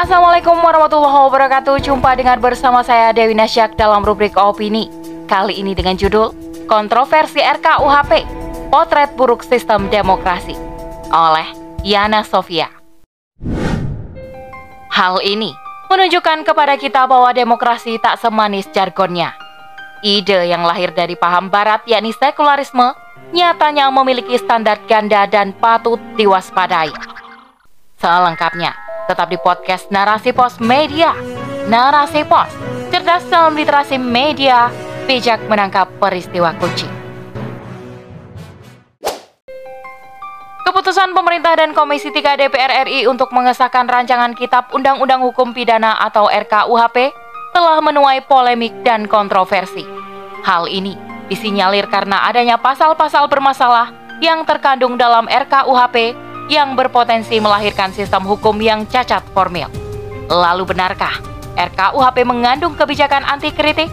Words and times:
Assalamualaikum 0.00 0.56
warahmatullahi 0.64 1.28
wabarakatuh. 1.28 1.76
Jumpa 1.84 2.16
dengan 2.16 2.40
bersama 2.40 2.80
saya 2.80 3.12
Dewi 3.12 3.36
Nasyak 3.36 3.76
dalam 3.76 4.00
rubrik 4.00 4.32
Opini. 4.32 4.88
Kali 5.28 5.60
ini 5.60 5.76
dengan 5.76 5.92
judul 5.92 6.32
Kontroversi 6.64 7.44
RKUHP 7.44 8.24
Potret 8.72 9.12
Buruk 9.12 9.44
Sistem 9.44 9.92
Demokrasi 9.92 10.56
Oleh 11.12 11.52
Yana 11.84 12.24
Sofia. 12.24 12.72
Hal 14.88 15.20
ini 15.20 15.52
menunjukkan 15.92 16.48
kepada 16.48 16.80
kita 16.80 17.04
bahwa 17.04 17.36
demokrasi 17.36 18.00
tak 18.00 18.16
semanis 18.24 18.72
jargonnya. 18.72 19.36
Ide 20.00 20.48
yang 20.48 20.64
lahir 20.64 20.96
dari 20.96 21.12
paham 21.12 21.52
barat 21.52 21.84
yakni 21.84 22.16
sekularisme 22.16 22.96
nyatanya 23.36 23.92
memiliki 23.92 24.40
standar 24.40 24.80
ganda 24.88 25.28
dan 25.28 25.52
patut 25.52 26.00
diwaspadai. 26.16 26.88
Selengkapnya, 28.00 28.72
tetap 29.10 29.26
di 29.26 29.34
podcast 29.42 29.90
Narasi 29.90 30.30
Pos 30.30 30.62
Media. 30.62 31.10
Narasi 31.66 32.22
Pos, 32.22 32.46
cerdas 32.94 33.26
dalam 33.26 33.58
literasi 33.58 33.98
media, 33.98 34.70
bijak 35.10 35.42
menangkap 35.50 35.90
peristiwa 35.98 36.54
kunci. 36.54 36.86
Keputusan 40.62 41.10
pemerintah 41.10 41.58
dan 41.58 41.74
Komisi 41.74 42.14
3 42.14 42.38
DPR 42.38 42.86
RI 42.86 43.10
untuk 43.10 43.34
mengesahkan 43.34 43.90
rancangan 43.90 44.30
Kitab 44.38 44.70
Undang-Undang 44.70 45.26
Hukum 45.26 45.50
Pidana 45.50 45.98
atau 45.98 46.30
RKUHP 46.30 47.10
telah 47.50 47.82
menuai 47.82 48.22
polemik 48.30 48.70
dan 48.86 49.10
kontroversi. 49.10 49.82
Hal 50.46 50.70
ini 50.70 50.94
disinyalir 51.26 51.90
karena 51.90 52.30
adanya 52.30 52.62
pasal-pasal 52.62 53.26
bermasalah 53.26 53.90
yang 54.22 54.46
terkandung 54.46 54.94
dalam 54.94 55.26
RKUHP 55.26 56.29
yang 56.50 56.74
berpotensi 56.74 57.38
melahirkan 57.38 57.94
sistem 57.94 58.26
hukum 58.26 58.58
yang 58.58 58.82
cacat 58.90 59.22
formil. 59.30 59.70
Lalu 60.26 60.66
benarkah 60.66 61.22
RKUHP 61.54 62.26
mengandung 62.26 62.74
kebijakan 62.74 63.22
anti 63.22 63.54
kritik? 63.54 63.86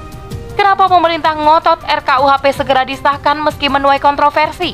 Kenapa 0.58 0.90
pemerintah 0.90 1.38
ngotot 1.38 1.86
RKUHP 1.86 2.46
segera 2.58 2.82
disahkan 2.82 3.38
meski 3.46 3.70
menuai 3.70 4.02
kontroversi? 4.02 4.74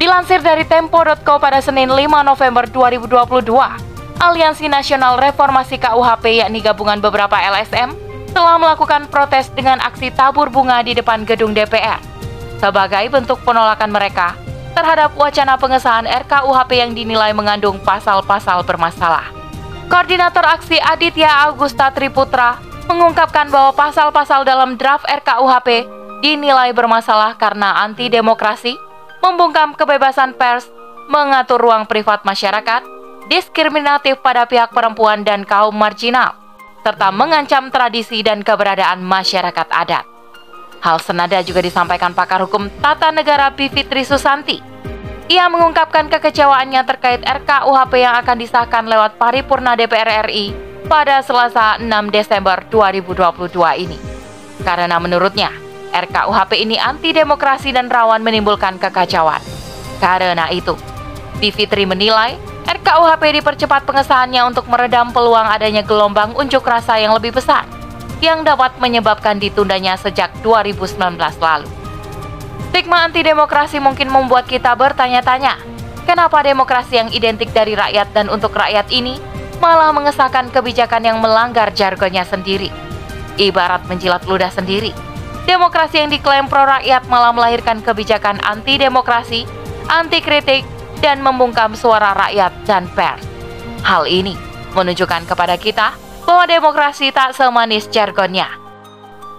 Dilansir 0.00 0.40
dari 0.40 0.64
Tempo.co 0.64 1.36
pada 1.36 1.60
Senin 1.60 1.92
5 1.92 2.24
November 2.24 2.64
2022, 2.64 3.44
Aliansi 4.16 4.72
Nasional 4.72 5.20
Reformasi 5.20 5.76
KUHP 5.76 6.40
yakni 6.40 6.64
gabungan 6.64 6.96
beberapa 6.96 7.36
LSM 7.36 7.92
telah 8.32 8.56
melakukan 8.56 9.04
protes 9.12 9.52
dengan 9.52 9.84
aksi 9.84 10.08
tabur 10.16 10.48
bunga 10.48 10.80
di 10.80 10.96
depan 10.96 11.28
gedung 11.28 11.52
DPR 11.52 12.00
sebagai 12.58 13.04
bentuk 13.10 13.40
penolakan 13.42 13.90
mereka 13.90 14.47
terhadap 14.78 15.10
wacana 15.18 15.58
pengesahan 15.58 16.06
RKUHP 16.06 16.70
yang 16.78 16.94
dinilai 16.94 17.34
mengandung 17.34 17.82
pasal-pasal 17.82 18.62
bermasalah. 18.62 19.26
Koordinator 19.90 20.46
aksi 20.46 20.78
Aditya 20.78 21.50
Augusta 21.50 21.90
Triputra 21.90 22.62
mengungkapkan 22.86 23.50
bahwa 23.50 23.74
pasal-pasal 23.74 24.46
dalam 24.46 24.78
draft 24.78 25.02
RKUHP 25.10 25.90
dinilai 26.22 26.70
bermasalah 26.70 27.34
karena 27.34 27.82
anti 27.82 28.06
demokrasi, 28.06 28.78
membungkam 29.18 29.74
kebebasan 29.74 30.38
pers, 30.38 30.70
mengatur 31.10 31.58
ruang 31.58 31.82
privat 31.90 32.22
masyarakat, 32.22 32.86
diskriminatif 33.26 34.22
pada 34.22 34.46
pihak 34.46 34.70
perempuan 34.70 35.26
dan 35.26 35.42
kaum 35.42 35.74
marginal, 35.74 36.38
serta 36.86 37.10
mengancam 37.10 37.74
tradisi 37.74 38.22
dan 38.22 38.46
keberadaan 38.46 39.02
masyarakat 39.02 39.66
adat. 39.74 40.06
Hal 40.78 41.02
senada 41.02 41.42
juga 41.42 41.58
disampaikan 41.58 42.14
pakar 42.14 42.38
hukum 42.46 42.70
tata 42.78 43.10
negara 43.10 43.50
Bivitri 43.50 44.06
Susanti. 44.06 44.67
Ia 45.28 45.44
mengungkapkan 45.52 46.08
kekecewaannya 46.08 46.88
terkait 46.88 47.20
RKUHP 47.20 48.00
yang 48.00 48.16
akan 48.16 48.36
disahkan 48.40 48.88
lewat 48.88 49.20
paripurna 49.20 49.76
DPR 49.76 50.24
RI 50.24 50.56
pada 50.88 51.20
Selasa 51.20 51.76
6 51.76 51.84
Desember 52.08 52.64
2022 52.72 53.52
ini. 53.84 54.00
Karena 54.64 54.96
menurutnya, 54.96 55.52
RKUHP 55.92 56.64
ini 56.64 56.80
anti 56.80 57.12
demokrasi 57.12 57.76
dan 57.76 57.92
rawan 57.92 58.24
menimbulkan 58.24 58.80
kekacauan. 58.80 59.44
Karena 60.00 60.48
itu, 60.48 60.72
Bivitri 61.36 61.84
menilai 61.84 62.40
RKUHP 62.64 63.44
dipercepat 63.44 63.84
pengesahannya 63.84 64.48
untuk 64.48 64.64
meredam 64.64 65.12
peluang 65.12 65.44
adanya 65.44 65.84
gelombang 65.84 66.32
unjuk 66.40 66.64
rasa 66.64 66.96
yang 66.96 67.12
lebih 67.12 67.36
besar 67.36 67.68
yang 68.24 68.48
dapat 68.48 68.80
menyebabkan 68.80 69.36
ditundanya 69.36 69.92
sejak 70.00 70.32
2019 70.40 71.20
lalu. 71.36 71.77
Stigma 72.68 73.08
anti 73.08 73.24
demokrasi 73.24 73.80
mungkin 73.80 74.12
membuat 74.12 74.44
kita 74.44 74.76
bertanya-tanya, 74.76 75.56
kenapa 76.04 76.44
demokrasi 76.44 77.00
yang 77.00 77.08
identik 77.10 77.50
dari 77.56 77.72
rakyat 77.72 78.12
dan 78.12 78.28
untuk 78.28 78.52
rakyat 78.52 78.86
ini 78.92 79.16
malah 79.58 79.90
mengesahkan 79.90 80.52
kebijakan 80.54 81.02
yang 81.02 81.18
melanggar 81.18 81.72
jargonnya 81.74 82.22
sendiri. 82.22 82.70
Ibarat 83.38 83.88
menjilat 83.88 84.22
ludah 84.28 84.52
sendiri. 84.52 84.94
Demokrasi 85.48 86.04
yang 86.04 86.12
diklaim 86.12 86.46
pro 86.46 86.68
rakyat 86.68 87.08
malah 87.08 87.32
melahirkan 87.32 87.80
kebijakan 87.80 88.36
anti 88.44 88.76
demokrasi, 88.76 89.48
anti 89.88 90.20
kritik, 90.20 90.62
dan 91.00 91.24
membungkam 91.24 91.72
suara 91.72 92.12
rakyat 92.12 92.52
dan 92.68 92.84
pers. 92.92 93.24
Hal 93.80 94.04
ini 94.04 94.36
menunjukkan 94.76 95.24
kepada 95.24 95.56
kita 95.56 95.96
bahwa 96.28 96.44
demokrasi 96.44 97.08
tak 97.14 97.32
semanis 97.32 97.88
jargonnya. 97.88 98.50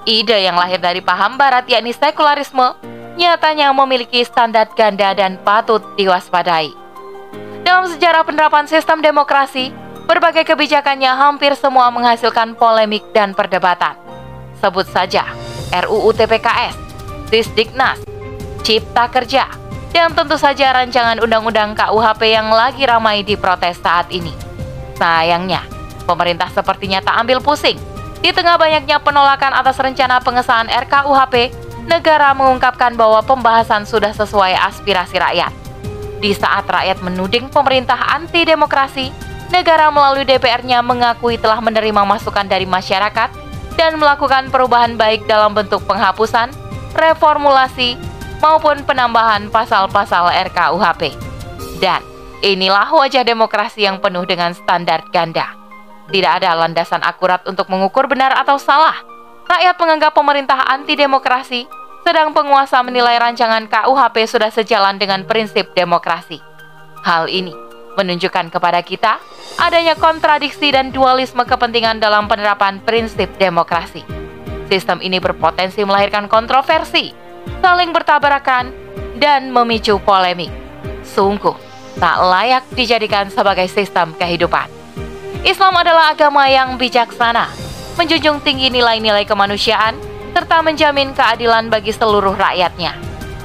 Ide 0.07 0.41
yang 0.49 0.57
lahir 0.57 0.81
dari 0.81 1.05
paham 1.05 1.37
barat 1.37 1.69
yakni 1.69 1.93
sekularisme 1.93 2.73
nyatanya 3.19 3.75
memiliki 3.75 4.23
standar 4.23 4.71
ganda 4.71 5.11
dan 5.11 5.35
patut 5.43 5.83
diwaspadai. 5.99 6.71
Dalam 7.67 7.91
sejarah 7.91 8.23
penerapan 8.23 8.63
sistem 8.65 9.03
demokrasi, 9.03 9.75
berbagai 10.07 10.47
kebijakannya 10.47 11.11
hampir 11.11 11.51
semua 11.59 11.91
menghasilkan 11.91 12.55
polemik 12.55 13.03
dan 13.11 13.35
perdebatan. 13.35 13.99
Sebut 14.63 14.87
saja 14.87 15.27
RUU 15.75 16.15
TPKS, 16.15 16.75
Disdiknas, 17.27 17.99
Cipta 18.63 19.11
Kerja, 19.11 19.51
dan 19.91 20.15
tentu 20.15 20.39
saja 20.39 20.71
rancangan 20.71 21.19
undang-undang 21.19 21.75
KUHP 21.75 22.31
yang 22.31 22.49
lagi 22.49 22.87
ramai 22.87 23.21
diprotes 23.27 23.77
saat 23.83 24.07
ini. 24.09 24.31
Sayangnya, 24.95 25.61
Pemerintah 26.09 26.49
sepertinya 26.49 27.05
tak 27.05 27.21
ambil 27.21 27.37
pusing. 27.37 27.77
Di 28.17 28.33
tengah 28.33 28.57
banyaknya 28.57 28.97
penolakan 28.97 29.53
atas 29.53 29.77
rencana 29.77 30.17
pengesahan 30.17 30.65
RKUHP, 30.65 31.53
negara 31.89 32.31
mengungkapkan 32.37 32.93
bahwa 32.93 33.25
pembahasan 33.25 33.83
sudah 33.89 34.13
sesuai 34.13 34.53
aspirasi 34.53 35.17
rakyat. 35.17 35.51
Di 36.21 36.31
saat 36.37 36.69
rakyat 36.69 37.01
menuding 37.01 37.49
pemerintah 37.49 37.97
anti 38.13 38.45
demokrasi, 38.45 39.09
negara 39.49 39.89
melalui 39.89 40.23
DPR-nya 40.29 40.85
mengakui 40.85 41.41
telah 41.41 41.57
menerima 41.57 42.05
masukan 42.05 42.45
dari 42.45 42.69
masyarakat 42.69 43.33
dan 43.73 43.97
melakukan 43.97 44.53
perubahan 44.53 44.93
baik 44.93 45.25
dalam 45.25 45.57
bentuk 45.57 45.81
penghapusan, 45.89 46.53
reformulasi, 46.93 47.97
maupun 48.43 48.83
penambahan 48.83 49.49
pasal-pasal 49.49 50.31
RKUHP. 50.51 51.15
Dan 51.79 52.03
inilah 52.43 52.91
wajah 52.91 53.23
demokrasi 53.23 53.87
yang 53.87 54.03
penuh 54.03 54.27
dengan 54.27 54.51
standar 54.51 55.07
ganda. 55.09 55.55
Tidak 56.09 56.41
ada 56.41 56.57
landasan 56.57 56.99
akurat 57.05 57.45
untuk 57.45 57.69
mengukur 57.71 58.09
benar 58.11 58.35
atau 58.35 58.59
salah. 58.59 58.97
Rakyat 59.47 59.75
menganggap 59.81 60.11
pemerintah 60.13 60.59
anti 60.67 60.93
demokrasi, 60.93 61.65
sedang 62.09 62.33
penguasa 62.33 62.81
menilai 62.81 63.21
rancangan 63.21 63.69
KUHP 63.69 64.25
sudah 64.25 64.49
sejalan 64.49 64.97
dengan 64.97 65.29
prinsip 65.29 65.77
demokrasi. 65.77 66.41
Hal 67.05 67.29
ini 67.29 67.53
menunjukkan 68.01 68.49
kepada 68.49 68.81
kita 68.81 69.21
adanya 69.61 69.93
kontradiksi 69.93 70.73
dan 70.73 70.89
dualisme 70.89 71.45
kepentingan 71.45 72.01
dalam 72.01 72.25
penerapan 72.25 72.81
prinsip 72.81 73.29
demokrasi. 73.37 74.01
Sistem 74.73 75.05
ini 75.05 75.21
berpotensi 75.21 75.85
melahirkan 75.85 76.25
kontroversi, 76.25 77.13
saling 77.61 77.93
bertabrakan, 77.93 78.73
dan 79.21 79.53
memicu 79.53 80.01
polemik. 80.01 80.49
Sungguh 81.05 81.53
tak 82.01 82.25
layak 82.25 82.65
dijadikan 82.73 83.29
sebagai 83.29 83.69
sistem 83.69 84.17
kehidupan. 84.17 84.65
Islam 85.45 85.77
adalah 85.77 86.17
agama 86.17 86.49
yang 86.49 86.73
bijaksana, 86.81 87.53
menjunjung 88.01 88.41
tinggi 88.41 88.73
nilai-nilai 88.73 89.29
kemanusiaan, 89.29 90.08
serta 90.33 90.61
menjamin 90.61 91.11
keadilan 91.13 91.67
bagi 91.67 91.93
seluruh 91.93 92.35
rakyatnya. 92.37 92.95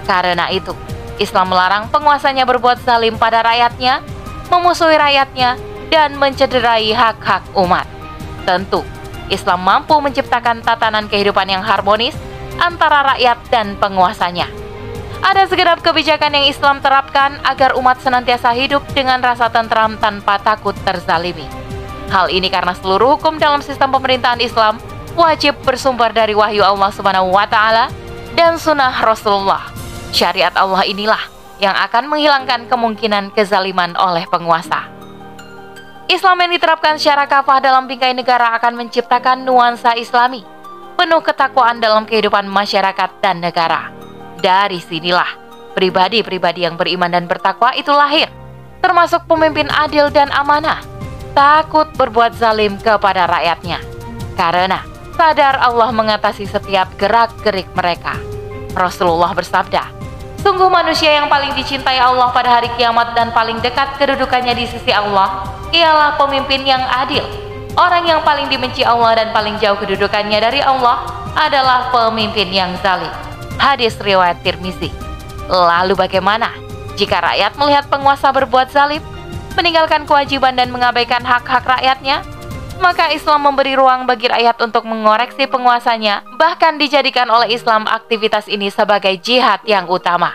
Karena 0.05 0.53
itu, 0.53 0.77
Islam 1.17 1.55
melarang 1.55 1.89
penguasanya 1.89 2.45
berbuat 2.45 2.83
zalim 2.85 3.17
pada 3.17 3.41
rakyatnya, 3.41 4.05
memusuhi 4.51 4.99
rakyatnya, 4.99 5.57
dan 5.89 6.19
mencederai 6.19 6.91
hak-hak 6.93 7.45
umat. 7.55 7.87
Tentu, 8.45 8.85
Islam 9.33 9.65
mampu 9.65 9.97
menciptakan 10.03 10.61
tatanan 10.61 11.09
kehidupan 11.09 11.49
yang 11.49 11.65
harmonis 11.65 12.13
antara 12.61 13.15
rakyat 13.15 13.39
dan 13.49 13.79
penguasanya. 13.81 14.51
Ada 15.25 15.49
segenap 15.49 15.81
kebijakan 15.81 16.37
yang 16.37 16.47
Islam 16.53 16.85
terapkan 16.85 17.41
agar 17.49 17.73
umat 17.81 17.97
senantiasa 18.05 18.53
hidup 18.53 18.85
dengan 18.93 19.25
rasa 19.25 19.49
tentram 19.49 19.97
tanpa 19.97 20.37
takut 20.37 20.77
terzalimi. 20.85 21.49
Hal 22.13 22.29
ini 22.29 22.53
karena 22.53 22.77
seluruh 22.77 23.17
hukum 23.17 23.41
dalam 23.41 23.65
sistem 23.65 23.89
pemerintahan 23.97 24.45
Islam 24.45 24.77
wajib 25.15 25.55
bersumber 25.63 26.11
dari 26.11 26.35
wahyu 26.35 26.63
Allah 26.63 26.91
Subhanahu 26.91 27.31
wa 27.31 27.47
taala 27.47 27.91
dan 28.35 28.59
sunnah 28.59 28.93
Rasulullah. 29.03 29.71
Syariat 30.15 30.55
Allah 30.55 30.87
inilah 30.87 31.23
yang 31.63 31.75
akan 31.75 32.11
menghilangkan 32.11 32.67
kemungkinan 32.67 33.31
kezaliman 33.35 33.95
oleh 33.95 34.27
penguasa. 34.27 34.91
Islam 36.11 36.37
yang 36.45 36.53
diterapkan 36.53 37.01
secara 37.01 37.25
kafah 37.25 37.65
dalam 37.65 37.89
bingkai 37.89 38.13
negara 38.13 38.53
akan 38.61 38.77
menciptakan 38.77 39.43
nuansa 39.43 39.97
islami, 39.97 40.45
penuh 41.01 41.25
ketakwaan 41.25 41.81
dalam 41.81 42.05
kehidupan 42.05 42.45
masyarakat 42.45 43.11
dan 43.25 43.41
negara. 43.41 43.89
Dari 44.45 44.85
sinilah, 44.85 45.27
pribadi-pribadi 45.73 46.69
yang 46.69 46.77
beriman 46.77 47.09
dan 47.09 47.25
bertakwa 47.25 47.73
itu 47.73 47.89
lahir, 47.89 48.29
termasuk 48.85 49.25
pemimpin 49.25 49.65
adil 49.73 50.13
dan 50.13 50.29
amanah, 50.37 50.85
takut 51.33 51.89
berbuat 51.97 52.37
zalim 52.37 52.77
kepada 52.77 53.25
rakyatnya. 53.25 53.81
Karena 54.37 54.94
sadar 55.15 55.63
Allah 55.63 55.95
mengatasi 55.95 56.45
setiap 56.45 56.91
gerak-gerik 56.99 57.71
mereka. 57.73 58.19
Rasulullah 58.75 59.31
bersabda, 59.33 60.05
Sungguh 60.45 60.69
manusia 60.69 61.09
yang 61.09 61.33
paling 61.33 61.57
dicintai 61.57 61.97
Allah 61.97 62.29
pada 62.29 62.61
hari 62.61 62.69
kiamat 62.77 63.17
dan 63.17 63.33
paling 63.33 63.65
dekat 63.65 63.97
kedudukannya 63.97 64.53
di 64.53 64.69
sisi 64.69 64.93
Allah 64.93 65.49
ialah 65.73 66.21
pemimpin 66.21 66.69
yang 66.69 66.85
adil. 66.85 67.25
Orang 67.75 68.05
yang 68.05 68.21
paling 68.21 68.53
dibenci 68.53 68.85
Allah 68.85 69.25
dan 69.25 69.33
paling 69.33 69.57
jauh 69.57 69.81
kedudukannya 69.81 70.39
dari 70.45 70.61
Allah 70.61 71.09
adalah 71.33 71.89
pemimpin 71.89 72.53
yang 72.53 72.71
zalim. 72.85 73.11
Hadis 73.57 73.97
riwayat 73.99 74.45
Tirmizi. 74.45 74.93
Lalu 75.49 75.97
bagaimana 75.97 76.53
jika 76.95 77.25
rakyat 77.25 77.57
melihat 77.57 77.89
penguasa 77.89 78.29
berbuat 78.31 78.69
zalim, 78.69 79.01
meninggalkan 79.57 80.05
kewajiban 80.05 80.55
dan 80.55 80.71
mengabaikan 80.71 81.25
hak-hak 81.25 81.65
rakyatnya? 81.65 82.23
Maka 82.79 83.11
Islam 83.11 83.47
memberi 83.51 83.79
ruang 83.79 84.07
bagi 84.07 84.31
rakyat 84.31 84.59
untuk 84.63 84.87
mengoreksi 84.89 85.47
penguasanya, 85.47 86.25
bahkan 86.39 86.79
dijadikan 86.79 87.29
oleh 87.31 87.55
Islam 87.55 87.87
aktivitas 87.87 88.47
ini 88.51 88.71
sebagai 88.71 89.15
jihad 89.21 89.63
yang 89.67 89.87
utama. 89.91 90.35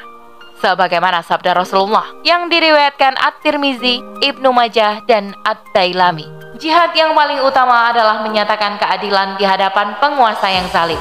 Sebagaimana 0.59 1.23
sabda 1.23 1.55
Rasulullah 1.55 2.03
yang 2.27 2.51
diriwayatkan 2.51 3.15
At-Tirmizi, 3.15 4.03
Ibnu 4.19 4.51
Majah, 4.51 4.99
dan 5.07 5.31
At-Dailami. 5.47 6.27
Jihad 6.59 6.91
yang 6.91 7.15
paling 7.15 7.39
utama 7.39 7.87
adalah 7.87 8.19
menyatakan 8.19 8.75
keadilan 8.75 9.39
di 9.39 9.47
hadapan 9.47 9.95
penguasa 10.03 10.51
yang 10.51 10.67
zalim. 10.67 10.99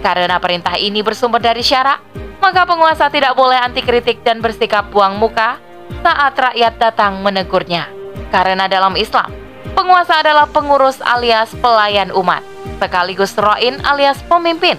Karena 0.00 0.40
perintah 0.40 0.80
ini 0.80 1.04
bersumber 1.04 1.36
dari 1.36 1.60
syarak, 1.60 2.00
maka 2.40 2.64
penguasa 2.64 3.12
tidak 3.12 3.36
boleh 3.36 3.60
anti 3.60 3.84
kritik 3.84 4.24
dan 4.24 4.40
bersikap 4.40 4.88
buang 4.88 5.20
muka 5.20 5.60
saat 6.00 6.32
rakyat 6.32 6.80
datang 6.80 7.20
menegurnya. 7.20 7.92
Karena 8.32 8.64
dalam 8.64 8.96
Islam, 8.96 9.28
Penguasa 9.76 10.24
adalah 10.24 10.46
pengurus 10.48 11.00
alias 11.02 11.52
pelayan 11.58 12.14
umat, 12.14 12.40
sekaligus 12.80 13.34
roin 13.36 13.76
alias 13.84 14.20
pemimpin. 14.24 14.78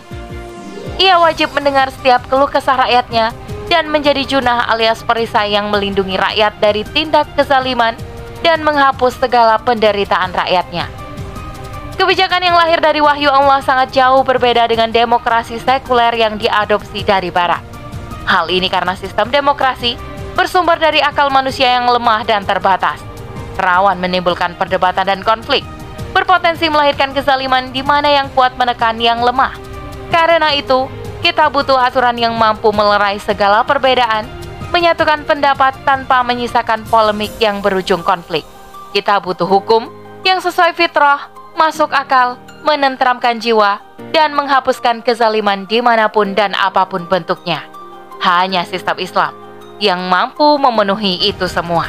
Ia 0.98 1.20
wajib 1.22 1.54
mendengar 1.54 1.94
setiap 1.94 2.26
keluh 2.32 2.50
kesah 2.50 2.88
rakyatnya 2.88 3.36
dan 3.70 3.92
menjadi 3.92 4.26
junah 4.26 4.66
alias 4.72 5.06
perisai 5.06 5.54
yang 5.54 5.70
melindungi 5.70 6.18
rakyat 6.18 6.58
dari 6.58 6.82
tindak 6.90 7.30
kezaliman 7.38 7.94
dan 8.42 8.66
menghapus 8.66 9.20
segala 9.20 9.62
penderitaan 9.62 10.34
rakyatnya. 10.34 10.90
Kebijakan 12.00 12.40
yang 12.40 12.56
lahir 12.56 12.80
dari 12.80 13.04
wahyu 13.04 13.28
Allah 13.28 13.60
sangat 13.60 13.92
jauh 13.92 14.24
berbeda 14.24 14.72
dengan 14.72 14.88
demokrasi 14.88 15.60
sekuler 15.60 16.16
yang 16.16 16.40
diadopsi 16.40 17.04
dari 17.04 17.28
barat. 17.28 17.60
Hal 18.24 18.48
ini 18.48 18.72
karena 18.72 18.96
sistem 18.96 19.28
demokrasi 19.28 20.00
bersumber 20.40 20.80
dari 20.80 21.04
akal 21.04 21.28
manusia 21.28 21.68
yang 21.76 21.92
lemah 21.92 22.24
dan 22.24 22.48
terbatas 22.48 23.09
rawan 23.60 24.00
menimbulkan 24.00 24.56
perdebatan 24.56 25.04
dan 25.04 25.22
konflik, 25.22 25.68
berpotensi 26.16 26.72
melahirkan 26.72 27.12
kezaliman 27.12 27.70
di 27.76 27.84
mana 27.84 28.08
yang 28.08 28.32
kuat 28.32 28.56
menekan 28.56 28.98
yang 28.98 29.20
lemah. 29.20 29.54
Karena 30.10 30.56
itu, 30.56 30.88
kita 31.20 31.52
butuh 31.52 31.76
aturan 31.76 32.16
yang 32.16 32.34
mampu 32.34 32.72
melerai 32.72 33.20
segala 33.20 33.62
perbedaan, 33.68 34.26
menyatukan 34.72 35.28
pendapat 35.28 35.76
tanpa 35.84 36.24
menyisakan 36.24 36.88
polemik 36.88 37.36
yang 37.44 37.60
berujung 37.60 38.02
konflik. 38.02 38.48
Kita 38.96 39.20
butuh 39.22 39.46
hukum 39.46 39.92
yang 40.24 40.40
sesuai 40.40 40.74
fitrah, 40.74 41.30
masuk 41.54 41.92
akal, 41.94 42.40
menenteramkan 42.64 43.38
jiwa, 43.38 43.84
dan 44.16 44.34
menghapuskan 44.34 45.06
kezaliman 45.06 45.70
di 45.70 45.84
mana 45.84 46.10
pun 46.10 46.34
dan 46.34 46.56
apa 46.58 46.88
pun 46.88 47.06
bentuknya. 47.06 47.68
Hanya 48.20 48.66
sistem 48.66 48.98
Islam 49.00 49.32
yang 49.80 50.12
mampu 50.12 50.60
memenuhi 50.60 51.24
itu 51.24 51.48
semua. 51.48 51.88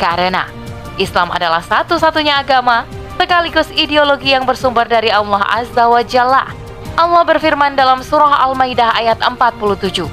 Karena 0.00 0.48
Islam 0.96 1.30
adalah 1.30 1.62
satu-satunya 1.62 2.40
agama 2.40 2.88
sekaligus 3.20 3.68
ideologi 3.76 4.32
yang 4.32 4.48
bersumber 4.48 4.88
dari 4.88 5.12
Allah 5.12 5.44
Azza 5.46 5.84
wa 5.86 6.00
Jalla. 6.00 6.48
Allah 6.96 7.22
berfirman 7.22 7.76
dalam 7.76 8.00
surah 8.00 8.42
Al-Maidah 8.48 8.96
ayat 8.96 9.20
47. 9.20 10.08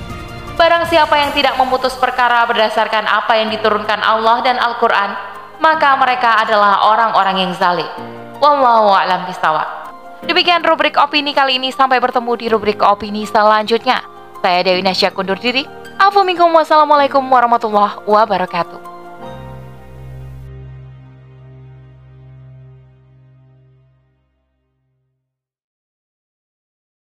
Barang 0.57 0.83
siapa 0.89 1.15
yang 1.21 1.31
tidak 1.37 1.53
memutus 1.55 1.93
perkara 1.95 2.41
berdasarkan 2.49 3.05
apa 3.05 3.37
yang 3.37 3.53
diturunkan 3.53 4.01
Allah 4.01 4.41
dan 4.41 4.57
Al-Quran, 4.57 5.13
maka 5.61 5.93
mereka 6.01 6.41
adalah 6.41 6.81
orang-orang 6.93 7.47
yang 7.47 7.51
zalim. 7.55 7.87
Wallahu 8.37 8.93
a'lam 8.93 9.25
bishawab. 9.29 9.87
Demikian 10.25 10.65
rubrik 10.65 10.97
opini 10.97 11.33
kali 11.33 11.61
ini. 11.61 11.69
Sampai 11.69 12.01
bertemu 12.01 12.31
di 12.37 12.45
rubrik 12.49 12.81
opini 12.81 13.25
selanjutnya. 13.25 14.01
Saya 14.41 14.65
Dewi 14.65 14.81
Nasya 14.81 15.13
kundur 15.13 15.37
diri. 15.37 15.65
Assalamualaikum 15.97 17.21
warahmatullahi 17.25 18.01
wabarakatuh. 18.05 18.86